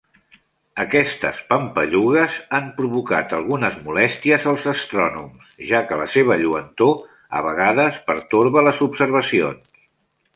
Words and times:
Aquestes 0.83 1.41
pampallugues 1.49 2.37
han 2.59 2.69
provocat 2.79 3.35
algunes 3.39 3.75
molèsties 3.89 4.47
als 4.53 4.65
astrònoms 4.71 5.51
ja 5.73 5.83
que 5.91 5.99
la 6.01 6.07
seva 6.15 6.39
lluentor 6.45 6.97
a 7.41 7.43
vegades 7.49 8.01
pertorba 8.09 8.65
les 8.69 8.81
observacions. 8.87 9.71